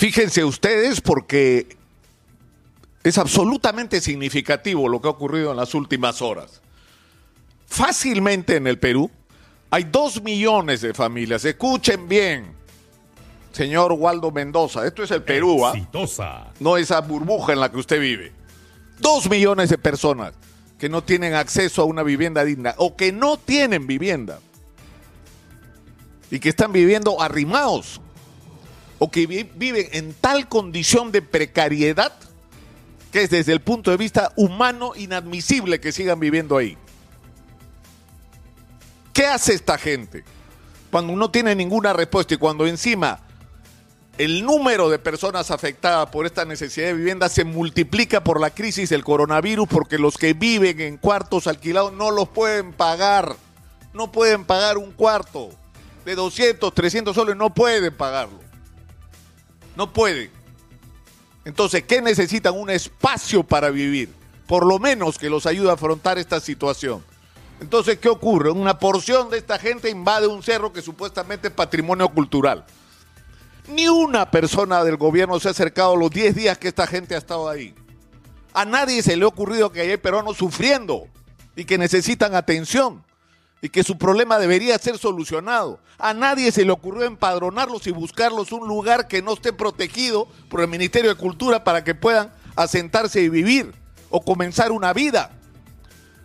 [0.00, 1.76] Fíjense ustedes porque
[3.04, 6.62] es absolutamente significativo lo que ha ocurrido en las últimas horas.
[7.66, 9.10] Fácilmente en el Perú
[9.68, 11.44] hay dos millones de familias.
[11.44, 12.46] Escuchen bien,
[13.52, 14.86] señor Waldo Mendoza.
[14.86, 15.74] Esto es el Perú, ¿ah?
[16.60, 18.32] No esa burbuja en la que usted vive.
[19.00, 20.32] Dos millones de personas
[20.78, 24.40] que no tienen acceso a una vivienda digna o que no tienen vivienda
[26.30, 28.00] y que están viviendo arrimados
[29.00, 32.12] o que viven en tal condición de precariedad
[33.10, 36.78] que es desde el punto de vista humano inadmisible que sigan viviendo ahí.
[39.12, 40.22] ¿Qué hace esta gente?
[40.90, 43.20] Cuando no tiene ninguna respuesta y cuando encima
[44.18, 48.90] el número de personas afectadas por esta necesidad de vivienda se multiplica por la crisis
[48.90, 53.34] del coronavirus porque los que viven en cuartos alquilados no los pueden pagar.
[53.92, 55.50] No pueden pagar un cuarto
[56.04, 58.49] de 200, 300 soles, no pueden pagarlo.
[59.76, 60.30] No pueden.
[61.44, 62.54] Entonces, ¿qué necesitan?
[62.56, 64.12] Un espacio para vivir.
[64.46, 67.04] Por lo menos que los ayude a afrontar esta situación.
[67.60, 68.50] Entonces, ¿qué ocurre?
[68.50, 72.64] Una porción de esta gente invade un cerro que supuestamente es patrimonio cultural.
[73.68, 77.18] Ni una persona del gobierno se ha acercado los 10 días que esta gente ha
[77.18, 77.74] estado ahí.
[78.52, 81.06] A nadie se le ha ocurrido que hay peruanos sufriendo
[81.54, 83.04] y que necesitan atención
[83.62, 85.80] y que su problema debería ser solucionado.
[85.98, 90.60] A nadie se le ocurrió empadronarlos y buscarlos un lugar que no esté protegido por
[90.60, 93.72] el Ministerio de Cultura para que puedan asentarse y vivir
[94.08, 95.30] o comenzar una vida.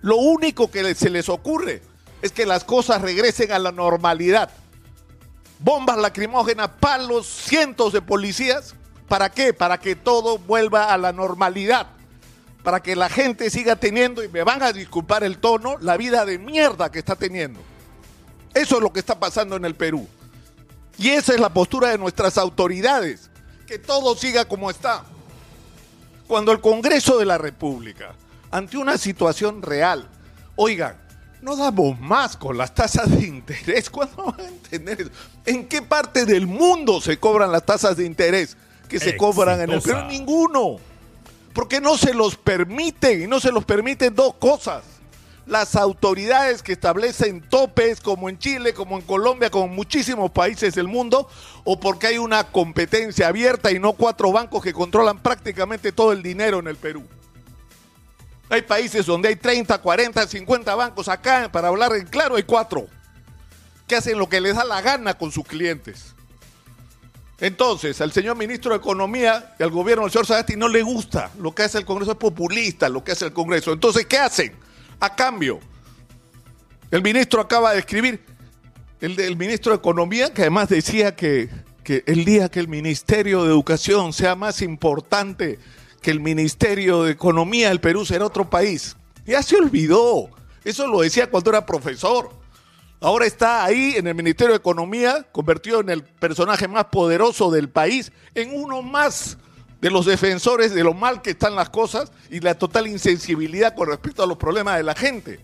[0.00, 1.82] Lo único que se les ocurre
[2.22, 4.50] es que las cosas regresen a la normalidad.
[5.58, 8.74] Bombas lacrimógenas, palos, cientos de policías.
[9.08, 9.52] ¿Para qué?
[9.52, 11.88] Para que todo vuelva a la normalidad.
[12.64, 16.24] Para que la gente siga teniendo, y me van a disculpar el tono, la vida
[16.24, 17.60] de mierda que está teniendo.
[18.54, 20.08] Eso es lo que está pasando en el Perú.
[20.98, 23.30] Y esa es la postura de nuestras autoridades.
[23.68, 25.04] Que todo siga como está.
[26.26, 28.14] Cuando el Congreso de la República
[28.54, 30.08] ante una situación real.
[30.54, 30.96] Oigan,
[31.42, 33.90] no damos más con las tasas de interés.
[33.90, 35.10] ¿Cuándo van a entender eso?
[35.44, 38.56] ¿En qué parte del mundo se cobran las tasas de interés
[38.88, 39.98] que se cobran en el Perú?
[40.08, 40.78] Ninguno.
[41.54, 44.82] Porque no se los permiten y no se los permiten dos cosas.
[45.46, 50.74] Las autoridades que establecen topes como en Chile, como en Colombia, como en muchísimos países
[50.74, 51.28] del mundo,
[51.64, 56.22] o porque hay una competencia abierta y no cuatro bancos que controlan prácticamente todo el
[56.22, 57.04] dinero en el Perú.
[58.48, 61.08] Hay países donde hay 30, 40, 50 bancos.
[61.08, 62.86] Acá, para hablar en claro, hay cuatro
[63.86, 66.14] que hacen lo que les da la gana con sus clientes.
[67.40, 71.30] Entonces, al señor ministro de Economía y al gobierno del señor Sagasti no le gusta
[71.38, 73.72] lo que hace el Congreso, es populista lo que hace el Congreso.
[73.72, 74.52] Entonces, ¿qué hacen?
[75.00, 75.58] A cambio,
[76.90, 78.24] el ministro acaba de escribir,
[79.00, 81.50] el, el ministro de Economía, que además decía que,
[81.82, 85.58] que el día que el Ministerio de Educación sea más importante
[86.00, 88.96] que el Ministerio de Economía del Perú será otro país.
[89.26, 90.30] Ya se olvidó.
[90.64, 92.30] Eso lo decía cuando era profesor.
[93.00, 97.68] Ahora está ahí en el Ministerio de Economía, convertido en el personaje más poderoso del
[97.68, 99.36] país, en uno más
[99.80, 103.88] de los defensores de lo mal que están las cosas y la total insensibilidad con
[103.88, 105.40] respecto a los problemas de la gente.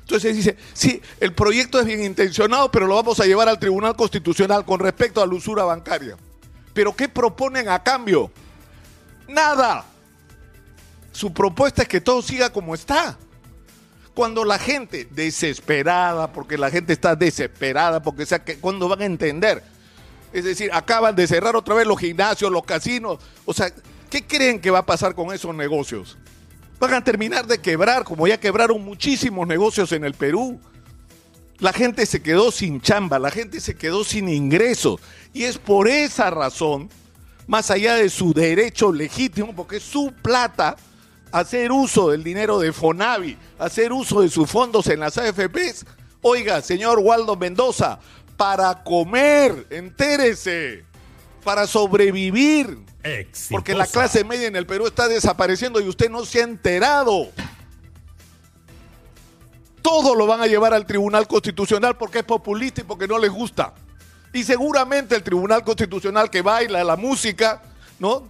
[0.00, 3.96] Entonces dice, sí, el proyecto es bien intencionado, pero lo vamos a llevar al Tribunal
[3.96, 6.16] Constitucional con respecto a la usura bancaria.
[6.74, 8.30] Pero ¿qué proponen a cambio?
[9.26, 9.84] Nada.
[11.12, 13.18] Su propuesta es que todo siga como está.
[14.18, 19.04] Cuando la gente desesperada, porque la gente está desesperada, porque sea que cuando van a
[19.04, 19.62] entender.
[20.32, 23.20] Es decir, acaban de cerrar otra vez los gimnasios, los casinos.
[23.44, 23.72] O sea,
[24.10, 26.18] ¿qué creen que va a pasar con esos negocios?
[26.80, 30.58] Van a terminar de quebrar, como ya quebraron muchísimos negocios en el Perú.
[31.60, 35.00] La gente se quedó sin chamba, la gente se quedó sin ingresos.
[35.32, 36.90] Y es por esa razón,
[37.46, 40.76] más allá de su derecho legítimo, porque es su plata,
[41.32, 45.84] hacer uso del dinero de Fonavi, hacer uso de sus fondos en las AFPs.
[46.22, 47.98] Oiga, señor Waldo Mendoza,
[48.36, 50.84] para comer, entérese,
[51.44, 52.78] para sobrevivir.
[53.50, 57.28] Porque la clase media en el Perú está desapareciendo y usted no se ha enterado.
[59.80, 63.30] Todo lo van a llevar al Tribunal Constitucional porque es populista y porque no les
[63.30, 63.74] gusta.
[64.32, 67.62] Y seguramente el Tribunal Constitucional que baila la música,
[67.98, 68.28] ¿no?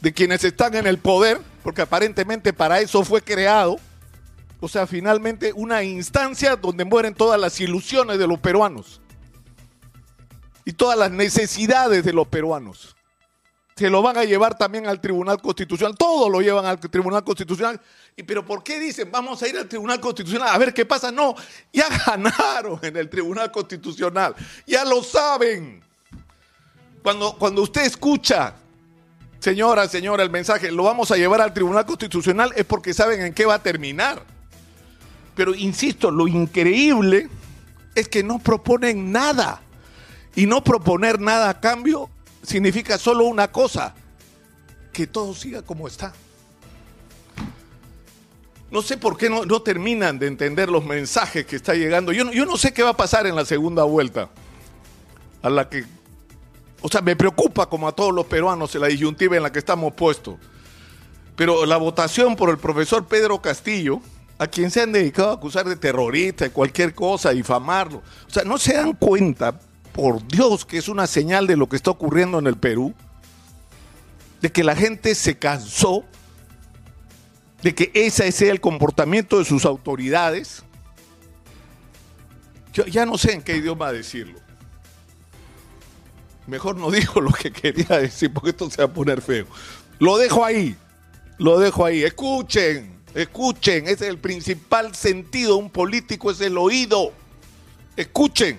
[0.00, 3.80] De quienes están en el poder, porque aparentemente para eso fue creado.
[4.60, 9.00] O sea, finalmente una instancia donde mueren todas las ilusiones de los peruanos
[10.64, 12.94] y todas las necesidades de los peruanos.
[13.76, 17.80] Se lo van a llevar también al Tribunal Constitucional, todo lo llevan al Tribunal Constitucional.
[18.14, 21.10] ¿Y pero por qué dicen vamos a ir al Tribunal Constitucional a ver qué pasa?
[21.10, 21.34] No,
[21.72, 24.34] ya ganaron en el Tribunal Constitucional,
[24.66, 25.82] ya lo saben.
[27.02, 28.54] Cuando, cuando usted escucha
[29.44, 33.34] Señora, señora, el mensaje, lo vamos a llevar al Tribunal Constitucional es porque saben en
[33.34, 34.22] qué va a terminar.
[35.36, 37.28] Pero insisto, lo increíble
[37.94, 39.60] es que no proponen nada.
[40.34, 42.08] Y no proponer nada a cambio
[42.42, 43.94] significa solo una cosa,
[44.94, 46.14] que todo siga como está.
[48.70, 52.12] No sé por qué no, no terminan de entender los mensajes que está llegando.
[52.12, 54.30] Yo no, yo no sé qué va a pasar en la segunda vuelta,
[55.42, 55.84] a la que,
[56.84, 59.94] o sea, me preocupa como a todos los peruanos la disyuntiva en la que estamos
[59.94, 60.36] puestos.
[61.34, 64.02] Pero la votación por el profesor Pedro Castillo,
[64.36, 68.02] a quien se han dedicado a acusar de terrorista, de cualquier cosa, difamarlo.
[68.28, 69.58] O sea, no se dan cuenta,
[69.94, 72.92] por Dios, que es una señal de lo que está ocurriendo en el Perú,
[74.42, 76.04] de que la gente se cansó,
[77.62, 80.64] de que ese sea el comportamiento de sus autoridades.
[82.74, 84.43] Yo ya no sé en qué idioma decirlo.
[86.46, 89.46] Mejor no digo lo que quería decir porque esto se va a poner feo.
[89.98, 90.76] Lo dejo ahí,
[91.38, 92.02] lo dejo ahí.
[92.02, 97.12] Escuchen, escuchen, ese es el principal sentido de un político, es el oído.
[97.96, 98.58] Escuchen.